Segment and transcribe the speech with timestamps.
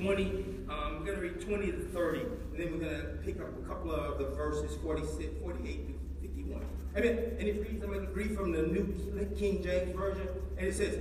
[0.00, 0.22] 20.
[0.68, 2.20] Um, we're going to read 20 to 30.
[2.20, 6.28] And then we're going to pick up a couple of the verses 46, 48 to
[6.28, 6.62] 51.
[6.96, 7.18] Amen.
[7.38, 10.28] And it reads, I'm going to read from the New King James Version.
[10.56, 10.98] And it says,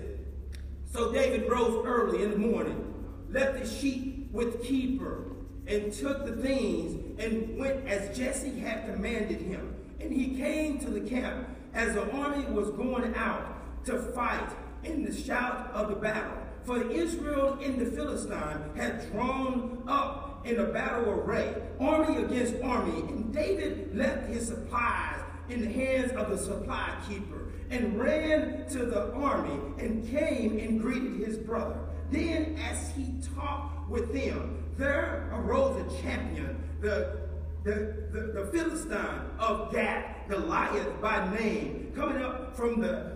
[0.91, 2.93] So David rose early in the morning,
[3.29, 5.23] left the sheep with the keeper,
[5.67, 9.75] and took the things and went as Jesse had commanded him.
[9.99, 14.49] And he came to the camp as the army was going out to fight
[14.83, 16.36] in the shout of the battle.
[16.67, 22.99] For Israel and the Philistine had drawn up in a battle array, army against army,
[23.07, 28.79] and David left his supplies in the hands of the supply keeper and ran to
[28.79, 31.79] the army and came and greeted his brother.
[32.11, 37.29] Then, as he talked with them, there arose a champion, the,
[37.63, 43.13] the, the, the Philistine of Gath, Goliath by name, coming up from the,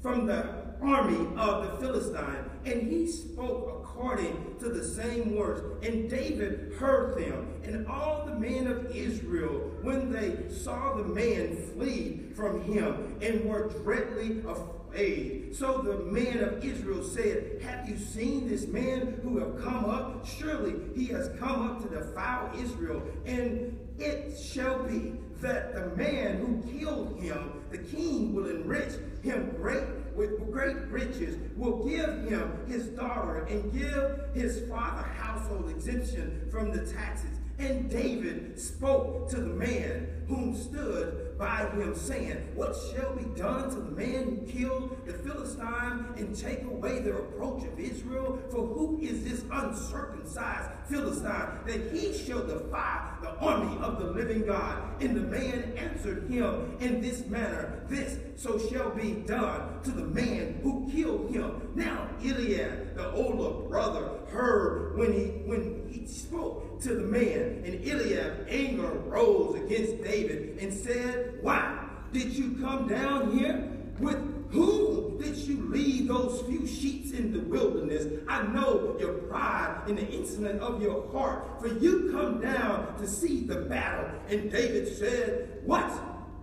[0.00, 5.62] from the army of the Philistine, and he spoke according to the same words.
[5.86, 11.56] And David heard them, and all the men of Israel, when they saw the man
[11.74, 15.54] flee from him, and were dreadfully afraid.
[15.54, 20.26] So the men of Israel said, Have you seen this man who have come up?
[20.26, 23.02] Surely he has come up to defile Israel.
[23.26, 29.50] And it shall be that the man who killed him, the king will enrich him
[29.56, 29.84] great
[30.16, 36.70] with great riches, will give him his daughter and give his father household exemption from
[36.70, 37.38] the taxes.
[37.58, 43.70] And David spoke to the man whom stood by him, saying, What shall be done
[43.70, 48.38] to the man who killed the Philistine and take away the reproach of Israel?
[48.50, 54.46] For who is this uncircumcised Philistine that he shall defy the army of the living
[54.46, 55.02] God?
[55.02, 60.04] And the man answered him in this manner, This so shall be done to the
[60.04, 61.72] man who killed him.
[61.74, 67.86] Now Eliab, the older brother, heard when he when he spoke to the man, and
[67.86, 73.70] Eliab anger rose against David and said, Why did you come down here?
[73.98, 78.06] With whom did you leave those few sheets in the wilderness?
[78.28, 83.06] I know your pride and the insolence of your heart, for you come down to
[83.06, 84.10] see the battle.
[84.28, 85.90] And David said, What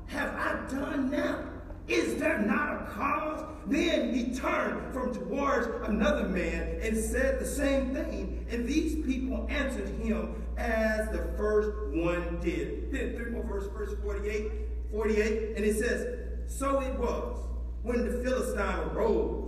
[0.08, 1.51] have I done now?
[1.88, 3.46] Is there not a cause?
[3.68, 8.46] Then he turned from towards another man and said the same thing.
[8.50, 12.92] And these people answered him as the first one did.
[12.92, 14.52] Then three more verse, verse 48,
[14.92, 16.08] 48, and it says,
[16.48, 17.38] So it was
[17.84, 19.48] when the Philistine arose,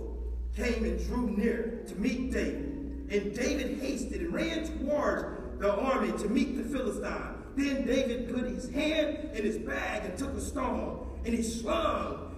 [0.56, 3.08] came and drew near to meet David.
[3.10, 5.24] And David hasted and ran towards
[5.58, 7.34] the army to meet the Philistine.
[7.56, 12.34] Then David put his hand in his bag and took a stone, and he slung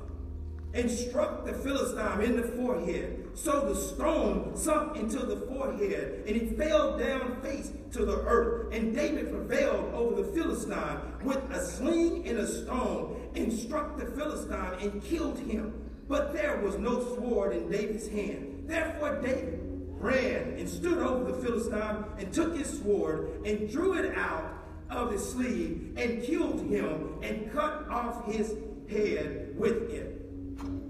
[0.75, 3.31] and struck the Philistine in the forehead.
[3.35, 8.75] So the stone sunk into the forehead, and he fell down face to the earth.
[8.75, 14.07] And David prevailed over the Philistine with a sling and a stone, and struck the
[14.07, 15.73] Philistine and killed him.
[16.09, 18.65] But there was no sword in David's hand.
[18.67, 19.61] Therefore David
[19.99, 24.53] ran and stood over the Philistine and took his sword and drew it out
[24.91, 28.55] of his sleeve and killed him and cut off his
[28.89, 30.13] head with it.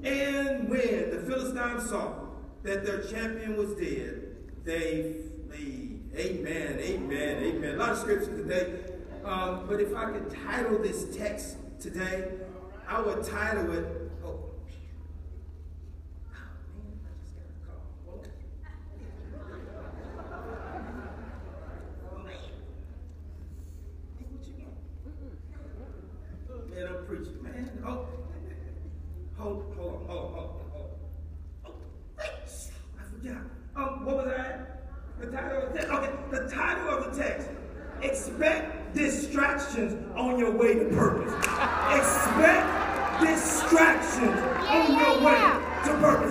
[0.04, 2.12] And when the Philistines saw
[2.62, 5.16] that their champion was dead, they
[5.48, 6.00] flee.
[6.16, 7.74] Amen, amen, amen.
[7.74, 8.80] A lot of scripture today.
[9.24, 12.28] Um, but if I could title this text today,
[12.88, 14.05] I would title it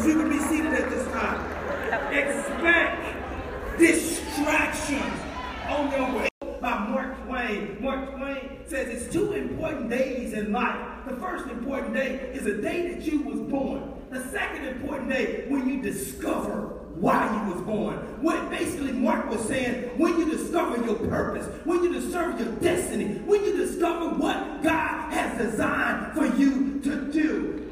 [0.05, 5.19] You be seated at this time, expect distractions
[5.67, 6.29] on your way.
[6.61, 7.77] By Mark Twain.
[7.81, 10.79] Mark Twain says it's two important days in life.
[11.07, 13.93] The first important day is the day that you was born.
[14.11, 17.97] The second important day when you discover why you was born.
[18.21, 23.17] What basically Mark was saying, when you discover your purpose, when you discover your destiny,
[23.25, 27.64] when you discover what God has designed for you to do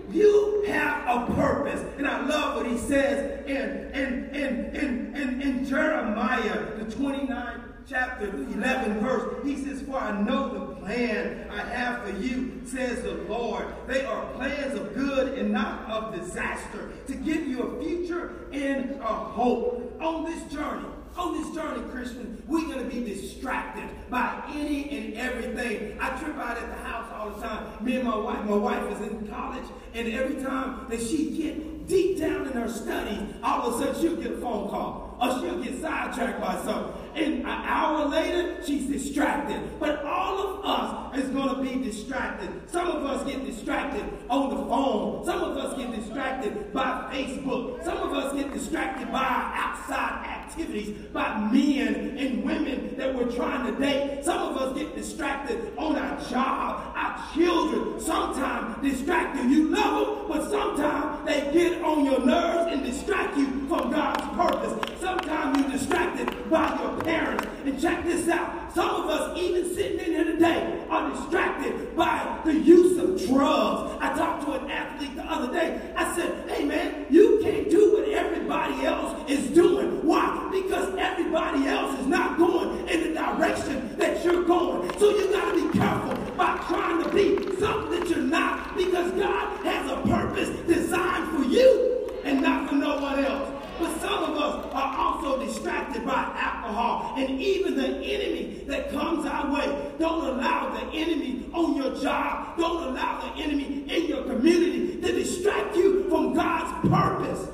[7.94, 13.04] chapter 11 verse, he says, For I know the plan I have for you, says
[13.04, 13.68] the Lord.
[13.88, 19.00] They are plans of good and not of disaster, to give you a future and
[19.01, 19.81] a hope.
[20.01, 20.88] On this journey,
[21.18, 25.98] on this journey, Christian, we're going to be distracted by any and everything.
[26.00, 27.83] I trip out at the house all the time.
[27.83, 31.88] Me and my wife, my wife is in college, and every time that she get
[31.88, 35.39] deep down in her studies, all of a sudden she'll get a phone call or
[35.39, 37.02] she'll get sidetracked by something.
[37.15, 39.62] And an hour later, she's distracted.
[39.80, 42.50] But all of us is going to be distracted.
[42.69, 45.25] Some of us get distracted on the phone.
[45.25, 47.83] Some of us get distracted by Facebook.
[47.83, 53.31] Some of us get distracted by our outside activities, by men and women that we're
[53.31, 54.24] trying to date.
[54.24, 58.00] Some of us get distracted on our job, our children.
[58.00, 59.50] Sometimes distracted.
[59.50, 64.21] You love them, but sometimes they get on your nerves and distract you from God's
[64.36, 65.00] purpose.
[65.00, 67.45] Sometimes you're distracted by your parents.
[67.65, 68.73] And check this out.
[68.73, 73.97] Some of us, even sitting in here today, are distracted by the use of drugs.
[74.01, 75.79] I talked to an athlete the other day.
[75.95, 80.05] I said, hey man, you can't do what everybody else is doing.
[80.05, 80.50] Why?
[80.51, 84.91] Because everybody else is not going in the direction that you're going.
[84.99, 89.11] So you got to be careful by trying to be something that you're not because
[89.11, 93.49] God has a purpose designed for you and not for no one else.
[93.79, 97.15] But some of us are also distracted by alcohol.
[97.17, 102.57] And even the enemy that comes our way, don't allow the enemy on your job,
[102.57, 107.49] don't allow the enemy in your community to distract you from God's purpose.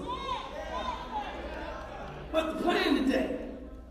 [2.31, 3.39] But the plan today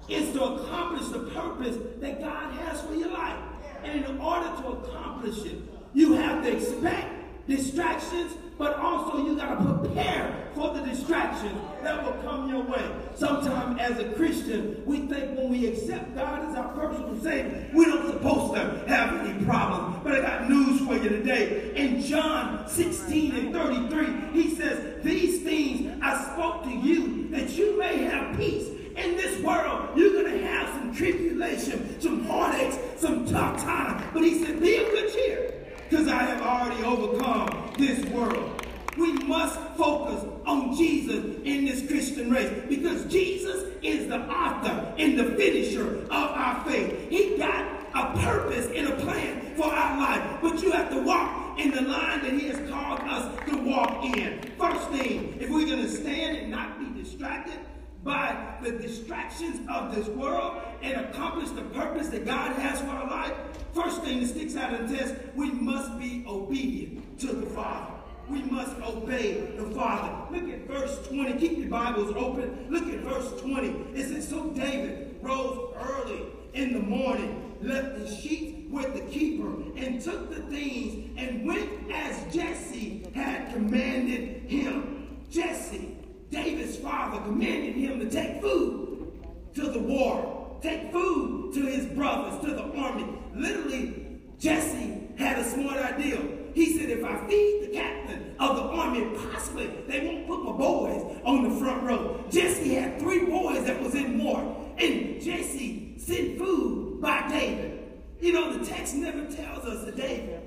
[0.09, 3.39] is to accomplish the purpose that God has for your life.
[3.83, 5.59] And in order to accomplish it,
[5.95, 12.05] you have to expect distractions but also you got to prepare for the distractions that
[12.05, 12.85] will come your way.
[13.15, 17.87] Sometimes as a Christian, we think when we accept God as our personal Savior, we
[17.87, 20.01] don't supposed to have any problems.
[20.05, 21.73] But I got news for you today.
[21.75, 27.79] In John 16 and 33, he says, These things I spoke to you that you
[27.79, 28.69] may have peace.
[28.97, 34.05] In this world, you're going to have some tribulation, some heartaches, some tough times.
[34.13, 35.55] But he said, Be of good cheer
[35.89, 38.68] because I have already overcome this world.
[38.99, 45.19] We must focus on Jesus in this Christian race because Jesus is the author and
[45.19, 47.09] the finisher of our faith.
[47.09, 47.65] He got
[47.95, 51.83] a purpose and a plan for our life, but you have to walk in the
[51.83, 54.41] line that He has called us to walk in.
[54.59, 57.59] First thing, if we're going to stand and not be distracted,
[58.05, 63.11] by the distractions of this world and accomplish the purpose that God has for our
[63.11, 63.35] life,
[63.75, 67.88] first thing that sticks out of the test, we must be obedient to the Father.
[68.31, 70.37] We must obey the Father.
[70.37, 71.39] Look at verse 20.
[71.39, 72.67] Keep your Bibles open.
[72.69, 73.69] Look at verse 20.
[73.95, 79.49] It says, So David rose early in the morning, left the sheep with the keeper,
[79.77, 85.17] and took the things and went as Jesse had commanded him.
[85.31, 85.97] Jesse
[86.31, 89.11] David's father commanded him to take food
[89.55, 93.07] to the war, take food to his brothers, to the army.
[93.35, 96.19] Literally, Jesse had a smart idea.
[96.55, 100.53] He said, if I feed the captain of the army, possibly they won't put my
[100.53, 102.25] boys on the front row.
[102.31, 104.57] Jesse had three boys that was in war.
[104.79, 107.81] And Jesse sent food by David.
[108.21, 110.43] You know, the text never tells us that David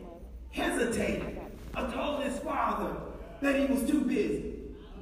[0.51, 1.39] hesitated
[1.77, 2.95] or told his father
[3.41, 4.55] that he was too busy.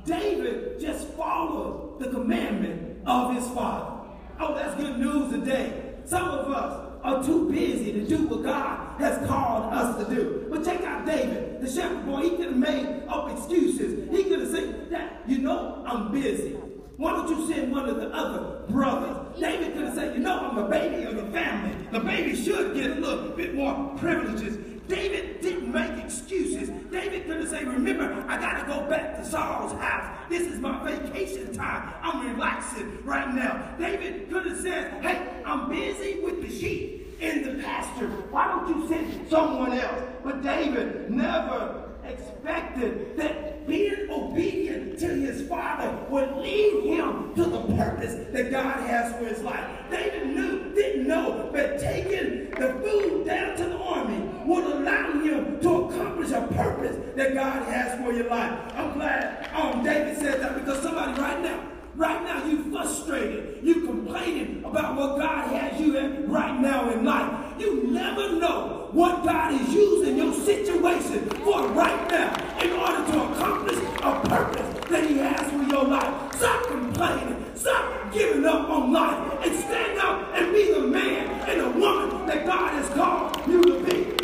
[0.05, 4.07] David just followed the commandment of his father.
[4.39, 5.95] Oh, that's good news today.
[6.05, 10.47] Some of us are too busy to do what God has called us to do.
[10.49, 12.21] But check out David, the shepherd boy.
[12.21, 14.09] He could have made up excuses.
[14.11, 16.51] He could have said, you know, I'm busy.
[16.97, 19.39] Why don't you send one of the other brothers?
[19.39, 21.73] David could have said, you know, I'm the baby of the family.
[21.91, 24.57] The baby should get a little bit more privileges.
[24.89, 26.69] David didn't make excuses.
[26.91, 30.17] David could have said, remember, I got to go back to Saul's house.
[30.29, 31.93] This is my vacation time.
[32.01, 33.75] I'm relaxing right now.
[33.79, 38.07] David could have said, hey, I'm busy with the sheep in the pasture.
[38.31, 40.01] Why don't you send someone else?
[40.23, 47.61] But David never expected that being obedient to his father would lead him to the
[47.75, 49.69] purpose that God has for his life.
[49.91, 55.59] David knew, didn't know that taking the food down to the army would allow him
[55.59, 58.59] to accomplish a purpose that God has for your life.
[58.75, 61.68] I'm glad um, David said that because somebody right now
[61.99, 63.59] Right now, you're frustrated.
[63.61, 67.59] You're complaining about what God has you in right now in life.
[67.59, 73.33] You never know what God is using your situation for right now in order to
[73.33, 76.35] accomplish a purpose that He has for your life.
[76.37, 77.45] Stop complaining.
[77.55, 82.25] Stop giving up on life and stand up and be the man and the woman
[82.27, 84.15] that God has called you to be.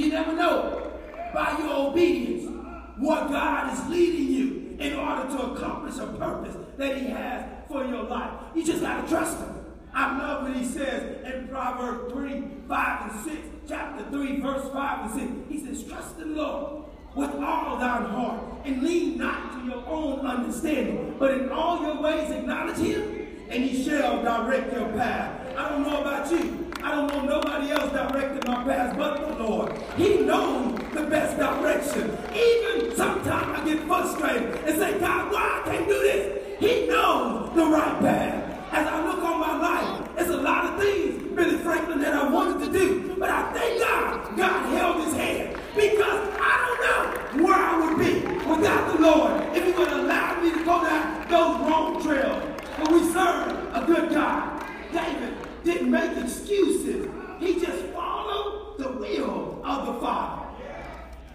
[0.00, 0.92] You never know
[1.34, 2.55] by your obedience
[2.98, 7.84] what God is leading you in order to accomplish a purpose that He has for
[7.84, 8.32] your life.
[8.54, 9.56] You just got to trust him.
[9.92, 15.10] I love what he says in Proverbs 3, 5, and 6, chapter 3, verse 5
[15.10, 15.32] and 6.
[15.48, 16.84] He says, Trust the Lord
[17.14, 22.02] with all thine heart, and lean not to your own understanding, but in all your
[22.02, 25.56] ways acknowledge him, and he shall direct your path.
[25.56, 26.65] I don't know about you.
[26.86, 29.72] I don't know nobody else directing my path but the Lord.
[29.96, 32.16] He knows the best direction.
[32.32, 36.60] Even sometimes I get frustrated and say, God, why I can't do this?
[36.60, 38.72] He knows the right path.
[38.72, 42.30] As I look on my life, it's a lot of things, Billy Franklin, that I
[42.30, 43.16] wanted to do.
[43.18, 45.58] But I thank God, God held his hand.
[45.74, 50.40] Because I don't know where I would be without the Lord if he would allow
[50.40, 52.44] me to go down those wrong trails.
[52.78, 54.64] But we serve a good God.
[54.92, 57.10] David didn't make excuses.
[57.40, 60.46] He just followed the will of the Father.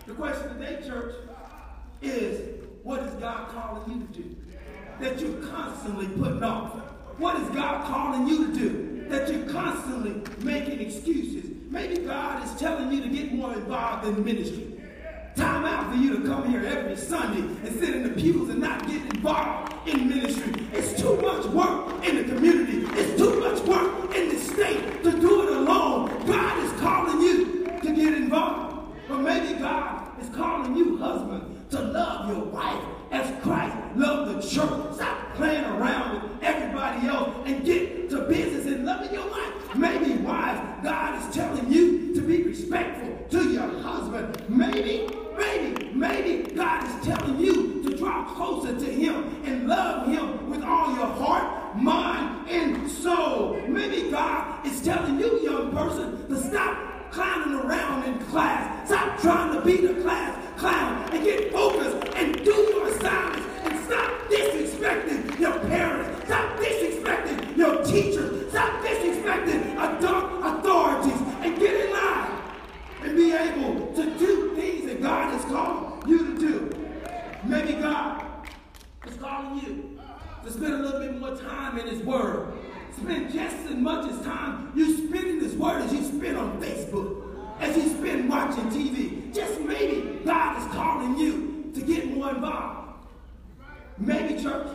[0.08, 1.16] The question today, church,
[2.02, 4.36] is what is God calling you to do?
[5.00, 6.74] That you're constantly putting off.
[7.18, 9.06] What is God calling you to do?
[9.10, 11.52] That you're constantly making excuses.
[11.70, 14.81] Maybe God is telling you to get more involved in ministry.
[15.36, 18.60] Time out for you to come here every Sunday and sit in the pews and
[18.60, 20.54] not get involved in ministry.
[20.74, 22.86] It's too much work in the community.
[23.00, 26.26] It's too much work in the state to do it alone.
[26.26, 28.94] God is calling you to get involved.
[29.08, 34.42] But maybe God is calling you, husband, to love your wife as Christ loved the
[34.42, 34.96] church.
[34.96, 39.76] Stop playing around with everybody else and get to business and loving your wife.
[39.76, 44.50] Maybe, wives, God is telling you to be respectful to your husband.
[44.50, 45.08] Maybe
[46.02, 50.96] Maybe, God is telling you to draw closer to Him and love Him with all
[50.96, 53.62] your heart, mind, and soul.
[53.68, 58.88] Maybe God is telling you, young person, to stop clowning around in class.
[58.88, 63.86] Stop trying to be the class clown and get focused and do your assignments and
[63.86, 66.26] stop disrespecting your parents.
[66.26, 68.50] Stop disrespecting your teachers.
[68.50, 72.42] Stop disrespecting adult authorities and get in line
[73.04, 76.88] and be able to do things that God has called you to do.
[77.44, 78.24] Maybe God
[79.08, 80.00] is calling you
[80.44, 82.54] to spend a little bit more time in His Word.
[82.98, 86.62] Spend just as much as time you spend in His Word as you spend on
[86.62, 87.24] Facebook,
[87.60, 89.34] as you spend watching TV.
[89.34, 93.08] Just maybe God is calling you to get more involved.
[93.98, 94.68] Maybe, church,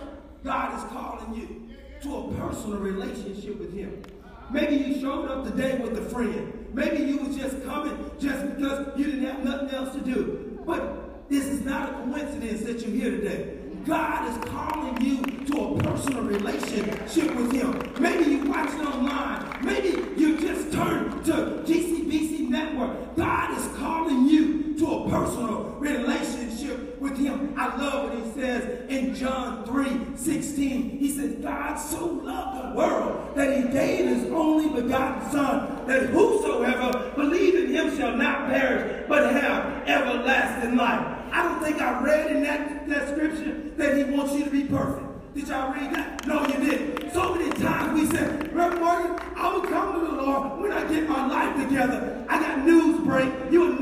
[0.46, 1.68] God is calling you
[2.02, 4.00] to a personal relationship with Him.
[4.48, 6.68] Maybe you showed up today with a friend.
[6.72, 10.62] Maybe you was just coming just because you didn't have nothing else to do.
[10.64, 13.58] But this is not a coincidence that you're here today.
[13.86, 17.92] God is calling you to a personal relationship with Him.
[17.98, 19.64] Maybe you watched online.
[19.64, 21.32] Maybe you just turned to
[21.66, 23.16] GCBC Network.
[23.16, 27.54] God is calling you to a personal relationship with Him.
[27.56, 30.98] I love what He says in John 3 16.
[30.98, 36.10] He says, God so loved the world that He gave His only begotten Son, that
[36.10, 41.16] whosoever believe in Him shall not perish, but have everlasting life.
[41.32, 44.64] I don't think I read in that, that scripture that he wants you to be
[44.64, 45.04] perfect.
[45.34, 46.26] Did y'all read that?
[46.26, 47.12] No, you didn't.
[47.12, 50.90] So many times we said, Reverend Morgan, I will come to the Lord when I
[50.90, 52.24] get my life together.
[52.26, 53.26] I got news break.
[53.50, 53.75] Never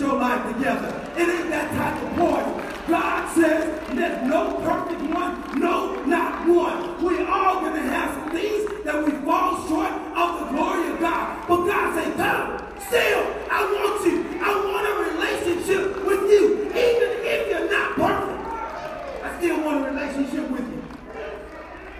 [0.00, 0.88] your life together.
[1.16, 2.88] It ain't that type of party.
[2.88, 5.60] God says there's no perfect one.
[5.60, 7.04] No, not one.
[7.04, 11.00] We're all going to have some things that we fall short of the glory of
[11.00, 11.46] God.
[11.46, 14.40] But God says, come, still, I want you.
[14.40, 16.64] I want a relationship with you.
[16.70, 20.82] Even if you're not perfect, I still want a relationship with you.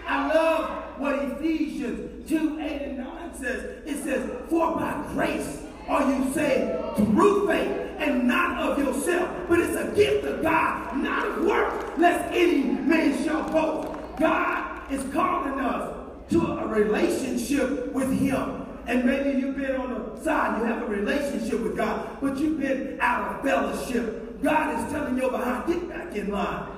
[0.06, 3.86] I love what Ephesians 2, 8, and 9 says.
[3.86, 9.28] It says, For by grace are you saved through faith and not of yourself.
[9.48, 14.18] But it's a gift of God, not of works, lest any man shall boast.
[14.18, 15.96] God is calling us
[16.30, 18.66] to a relationship with Him.
[18.86, 22.58] And maybe you've been on the side, you have a relationship with God, but you've
[22.58, 24.40] been out of fellowship.
[24.42, 26.68] God is telling you behind, get back in line.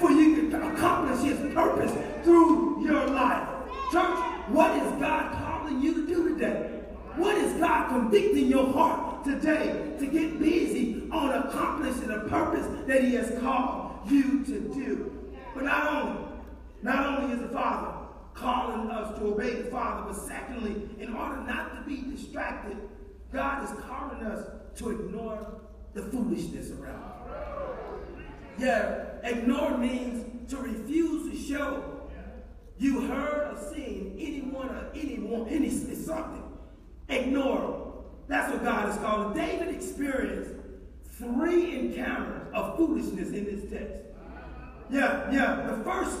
[0.00, 1.92] For you can accomplish his purpose
[2.24, 3.46] through your life.
[3.92, 6.80] Church, what is God calling you to do today?
[7.16, 13.04] What is God convicting your heart today to get busy on accomplishing the purpose that
[13.04, 15.28] he has called you to do?
[15.54, 16.22] But not only,
[16.82, 17.94] not only is the Father
[18.32, 22.78] calling us to obey the Father, but secondly, in order not to be distracted,
[23.30, 25.60] God is calling us to ignore
[25.94, 27.12] the foolishness around.
[28.58, 31.84] Yeah, ignore means to refuse to show
[32.78, 36.42] you heard or seen anyone or anyone, any something.
[37.08, 38.04] Ignore.
[38.28, 39.36] That's what God is calling.
[39.36, 40.52] David experienced
[41.18, 44.02] three encounters of foolishness in this text.
[44.90, 45.66] Yeah, yeah.
[45.66, 46.18] The first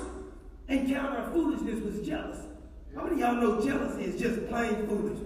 [0.68, 2.42] encounter of foolishness was jealousy.
[2.94, 5.18] How many of y'all know jealousy is just plain foolish?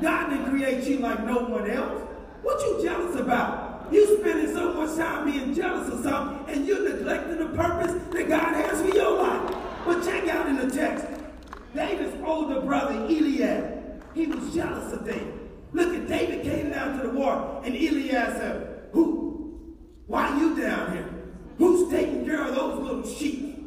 [0.00, 2.03] God didn't create you like no one else.
[2.44, 3.88] What you jealous about?
[3.90, 8.28] You spending so much time being jealous of something and you're neglecting the purpose that
[8.28, 9.56] God has for your life.
[9.86, 11.06] But check out in the text.
[11.74, 15.40] David's older brother, Eliab, he was jealous of David.
[15.72, 19.76] Look at David came down to the war, and Eliab said, Who?
[20.06, 21.08] Why are you down here?
[21.56, 23.58] Who's taking care of those little sheep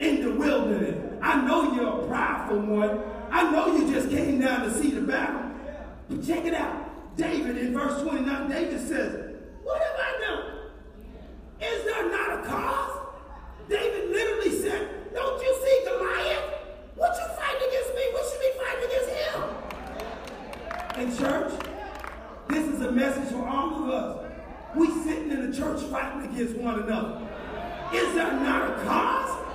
[0.00, 1.18] in the wilderness?
[1.22, 3.00] I know you're a prideful one.
[3.30, 5.50] I know you just came down to see the battle.
[6.08, 6.89] But check it out.
[7.20, 10.44] David in verse 29, David says, What have I done?
[11.60, 12.98] Is there not a cause?
[13.68, 16.44] David literally said, Don't you see Goliath?
[16.96, 18.02] What you fighting against me?
[18.12, 19.42] What should be fighting against him.
[20.96, 21.52] And church,
[22.48, 24.32] this is a message for all of us.
[24.74, 27.28] We sitting in the church fighting against one another.
[27.92, 29.46] Is there not a cause?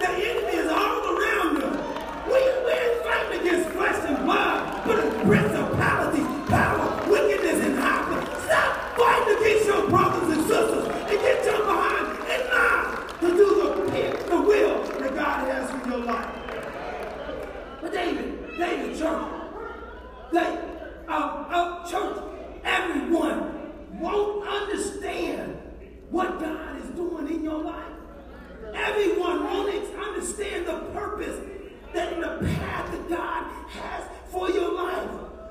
[0.00, 1.96] The enemy is all around us.
[2.26, 8.24] We, we ain't fighting against flesh and blood, but a principalities, power, wickedness, and high.
[8.46, 13.46] Stop fighting against your brothers and sisters and get your behind in line to do
[13.62, 16.34] the, the will that God has for your life.
[17.80, 19.32] But David, David, church,
[20.32, 20.58] they,
[21.08, 22.18] uh, uh, church,
[22.64, 25.56] everyone won't understand
[26.10, 27.84] what God is doing in your life.
[28.74, 31.40] Everyone won't understand the purpose
[31.92, 35.10] that in the path that God has for your life.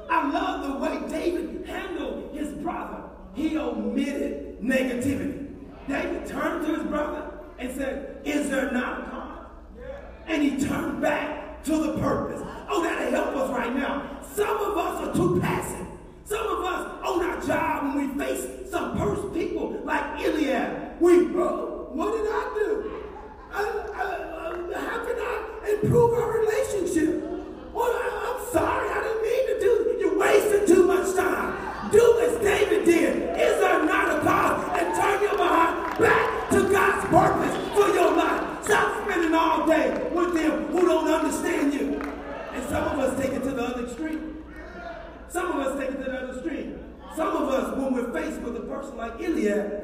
[0.10, 3.04] I love the way David handled his brother.
[3.36, 5.54] He omitted negativity.
[5.88, 9.48] David turned to his brother and said, Is there not a cause?
[10.26, 12.42] And he turned back to the purpose.
[12.68, 14.20] Oh, that'll help us right now.
[14.34, 15.86] Some of us are too passive.
[16.26, 21.14] Some of us on our job when we face some person, people like Eliab, we,
[21.38, 23.04] oh, what did I do?
[23.54, 27.24] I, uh, how can I improve our relationship?
[27.72, 29.98] Well, I, am sorry, I didn't mean to do.
[30.00, 31.92] You're wasting too much time.
[31.92, 33.16] Do as David did.
[33.40, 34.80] Is there not a cause?
[34.80, 38.66] And turn your behind back to God's purpose for your life.
[38.66, 42.02] Stop spending all day with them who don't understand you.
[42.54, 43.06] And some of
[43.78, 44.44] us take it to the other extreme.
[45.28, 46.80] Some of us take it to the other extreme.
[47.16, 49.84] Some of us, when we're faced with a person like Eliab,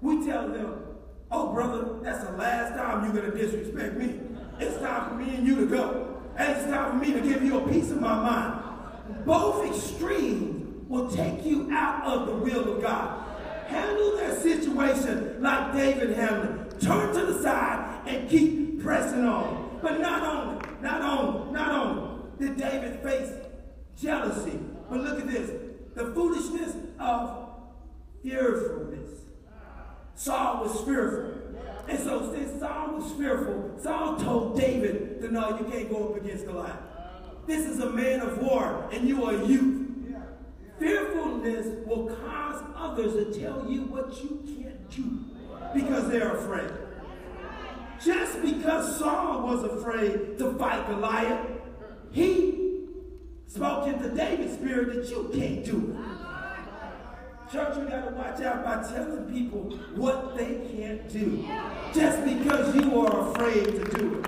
[0.00, 0.82] we tell them,
[1.30, 4.20] oh, brother, that's the last time you're going to disrespect me.
[4.58, 6.22] It's time for me and you to go.
[6.36, 9.24] And it's time for me to give you a piece of my mind.
[9.24, 13.24] Both extremes will take you out of the will of God.
[13.66, 16.80] Handle that situation like David handled it.
[16.80, 19.78] Turn to the side and keep pressing on.
[19.80, 22.03] But not only, not only, not only
[22.38, 23.30] did David face
[24.00, 24.58] jealousy,
[24.90, 25.50] but look at this
[25.94, 27.48] the foolishness of
[28.22, 29.10] fearfulness.
[30.16, 31.40] Saul was fearful.
[31.88, 36.16] And so, since Saul was fearful, Saul told David to know you can't go up
[36.16, 36.78] against Goliath.
[37.46, 39.82] This is a man of war, and you are youth.
[40.78, 45.24] Fearfulness will cause others to tell you what you can't do
[45.74, 46.70] because they're afraid.
[48.02, 51.53] Just because Saul was afraid to fight Goliath,
[52.14, 52.86] he
[53.48, 57.52] spoke into David's spirit that you can't do it.
[57.52, 59.62] Church, we got to watch out by telling people
[59.96, 61.44] what they can't do
[61.92, 64.26] just because you are afraid to do it.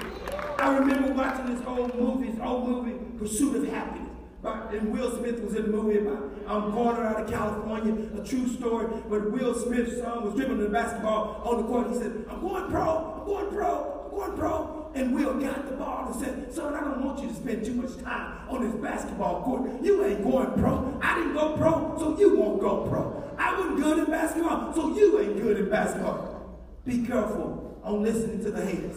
[0.58, 4.02] I remember watching this old movie, this old movie, Pursuit of Happiness.
[4.44, 8.46] And Will Smith was in the movie about um, Corner out of California, a true
[8.46, 8.86] story.
[9.08, 11.90] But Will Smith's son was dribbling the basketball on the court.
[11.90, 14.85] He said, I'm going pro, I'm going pro, I'm going pro.
[14.94, 17.74] And Will got the ball and said, Son, I don't want you to spend too
[17.74, 19.82] much time on this basketball court.
[19.82, 20.98] You ain't going pro.
[21.02, 23.34] I didn't go pro, so you won't go pro.
[23.38, 26.58] I wasn't good in basketball, so you ain't good in basketball.
[26.84, 28.96] Be careful on listening to the haters.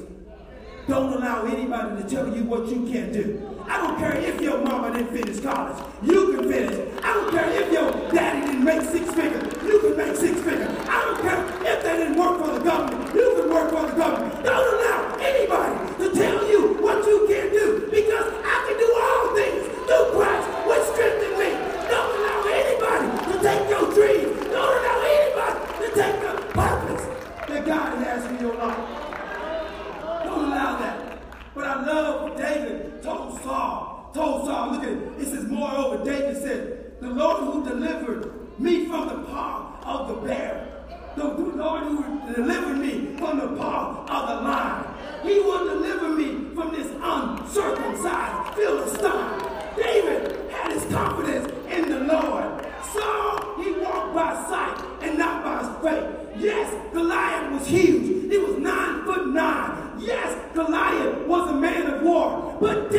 [0.88, 3.58] Don't allow anybody to tell you what you can't do.
[3.68, 5.78] I don't care if your mama didn't finish college.
[6.02, 7.04] You can finish.
[7.04, 9.09] I don't care if your daddy didn't make six
[62.60, 62.99] but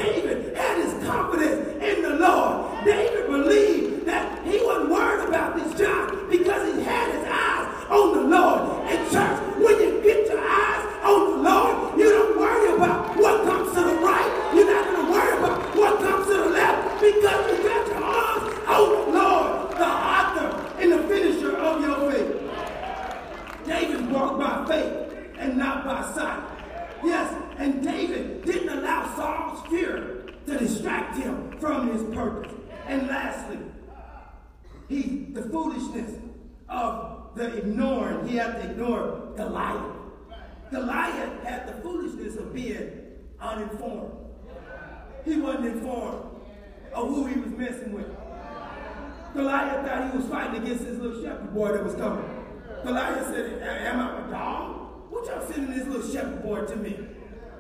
[45.70, 46.26] informed
[46.92, 48.06] of who he was messing with.
[49.34, 52.24] Goliath thought he was fighting against this little shepherd boy that was coming.
[52.84, 55.10] Goliath said, Am I a dog?
[55.10, 56.98] What y'all sending this little shepherd boy to me?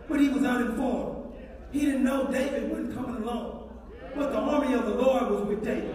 [0.08, 1.34] But he was uninformed.
[1.70, 3.70] He didn't know David wasn't coming along.
[4.16, 5.94] But the army of the Lord was with David.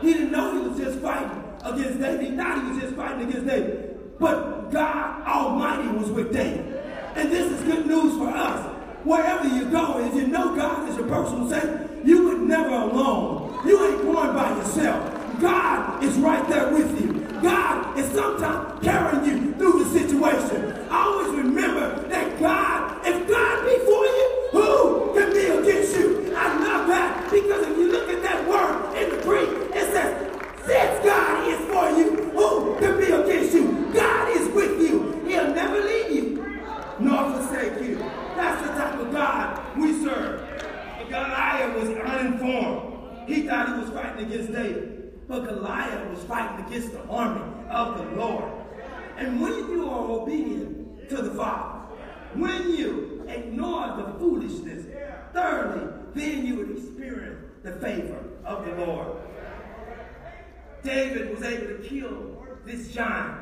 [0.00, 2.30] He didn't know he was just fighting against David.
[2.30, 4.18] He thought he was just fighting against David.
[4.18, 6.80] But God Almighty was with David.
[7.14, 8.71] And this is good news for us.
[9.04, 13.60] Wherever you go, if you know God is your personal Savior, you would never alone.
[13.66, 15.40] You ain't going by yourself.
[15.40, 17.22] God is right there with you.
[17.42, 20.88] God is sometimes carrying you through the situation.
[20.88, 26.32] Always remember that God, if God be for you, who can be against you?
[26.36, 30.30] I love that because if you look at that word in the Greek, it says,
[30.64, 33.90] since God is for you, who can be against you?
[33.92, 35.24] God is with you.
[35.26, 36.60] He'll never leave you
[37.00, 37.96] nor forsake you.
[38.36, 40.48] That's the type of God we serve.
[40.98, 43.28] But Goliath was uninformed.
[43.28, 45.11] He thought he was fighting against David.
[45.28, 48.44] But Goliath was fighting against the army of the Lord.
[49.16, 51.80] And when you are obedient to the Father,
[52.34, 54.86] when you ignore the foolishness,
[55.32, 59.08] thirdly, then you would experience the favor of the Lord.
[60.82, 63.38] David was able to kill this giant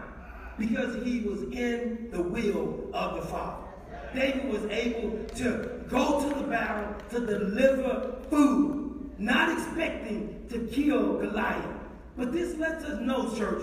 [0.59, 3.67] because he was in the will of the Father.
[4.15, 11.19] David was able to go to the battle to deliver food, not expecting to kill
[11.19, 11.65] Goliath.
[12.17, 13.63] But this lets us know, church,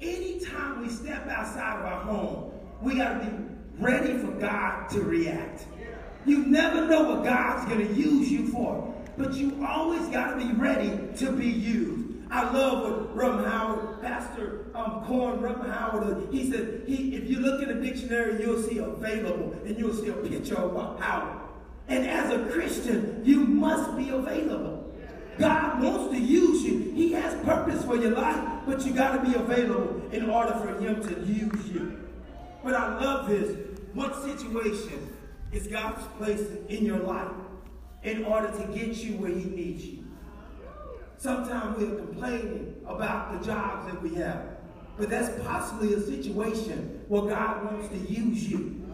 [0.00, 2.52] anytime we step outside of our home,
[2.82, 3.32] we got to be
[3.78, 5.64] ready for God to react.
[6.26, 10.44] You never know what God's going to use you for, but you always got to
[10.44, 12.08] be ready to be used.
[12.30, 17.40] I love what Rum Howard, Pastor um, Corn Rum Howard, he said, he, if you
[17.40, 21.38] look in the dictionary, you'll see available and you'll see a picture of Howard.
[21.88, 24.77] And as a Christian, you must be available.
[25.38, 26.92] God wants to use you.
[26.94, 30.78] He has purpose for your life, but you got to be available in order for
[30.80, 32.08] him to use you.
[32.64, 33.56] But I love this.
[33.94, 35.14] What situation
[35.52, 37.30] is God's place in your life
[38.02, 40.04] in order to get you where he needs you?
[41.16, 44.42] Sometimes we're complaining about the jobs that we have.
[44.96, 48.84] But that's possibly a situation where God wants to use you.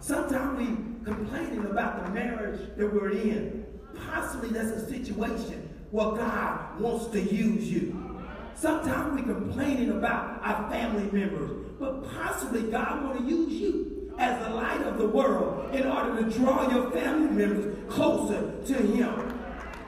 [0.00, 0.66] Sometimes we
[1.04, 3.64] complaining about the marriage that we're in.
[4.10, 5.63] Possibly that's a situation
[5.94, 8.18] where God wants to use you.
[8.56, 14.44] Sometimes we're complaining about our family members, but possibly God want to use you as
[14.44, 19.40] the light of the world in order to draw your family members closer to Him.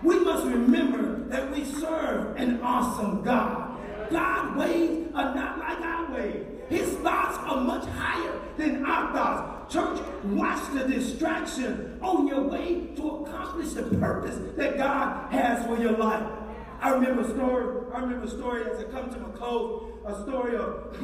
[0.04, 3.76] We must remember that we serve an awesome God.
[4.08, 6.46] God's ways are not like our ways.
[6.68, 9.55] His thoughts are much higher than our thoughts.
[9.68, 15.76] Church, watch the distraction on your way to accomplish the purpose that God has for
[15.78, 16.24] your life.
[16.80, 20.22] I remember a story, I remember a story as I come to my close, a
[20.22, 20.96] story of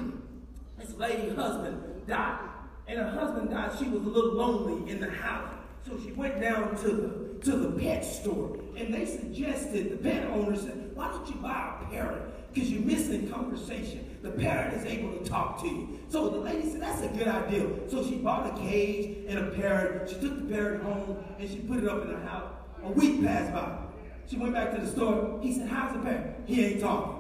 [0.79, 2.49] this lady husband died.
[2.87, 5.51] And her husband died, she was a little lonely in the house.
[5.87, 10.29] So she went down to the to the pet store and they suggested the pet
[10.31, 12.23] owner said, why don't you buy a parrot?
[12.53, 14.19] Because you're missing conversation.
[14.23, 16.01] The parrot is able to talk to you.
[16.09, 17.67] So the lady said, that's a good idea.
[17.89, 20.09] So she bought a cage and a parrot.
[20.09, 22.53] She took the parrot home and she put it up in the house.
[22.85, 23.79] A week passed by.
[24.29, 25.41] She went back to the store.
[25.43, 26.37] He said, how's the parrot?
[26.47, 27.19] He ain't talking.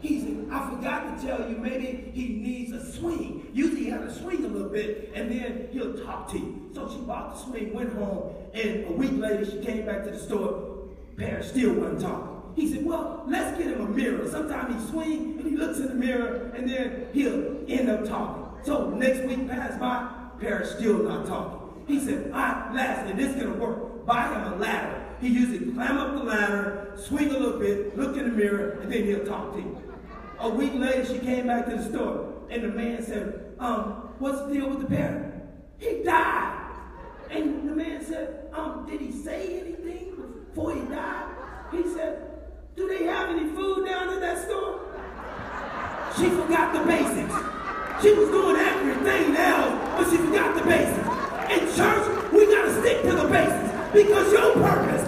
[0.00, 3.46] He said, I forgot to tell you, maybe he needs a swing.
[3.52, 6.70] Usually he had to swing a little bit, and then he'll talk to you.
[6.74, 10.10] So she bought the swing, went home, and a week later she came back to
[10.10, 10.88] the store.
[11.16, 12.31] Parrot still wasn't talking.
[12.54, 14.28] He said, well, let's get him a mirror.
[14.28, 18.64] Sometimes he swing, and he looks in the mirror, and then he'll end up talking.
[18.64, 21.58] So next week passed by, Parrot still not talking.
[21.86, 24.06] He said, right, lastly, this to work.
[24.06, 25.04] Buy him a ladder.
[25.20, 28.92] He usually climb up the ladder, swing a little bit, look in the mirror, and
[28.92, 29.82] then he'll talk to you.
[30.40, 34.40] A week later, she came back to the store, and the man said, um, what's
[34.42, 35.32] the deal with the parrot?
[35.78, 36.58] He died.
[37.30, 39.72] And the man said, um, did he say anything?
[42.74, 44.80] Do they have any food down in that store?
[46.16, 47.34] She forgot the basics.
[48.00, 51.06] She was doing everything else, but she forgot the basics.
[51.52, 55.01] In church, we gotta stick to the basics because your purpose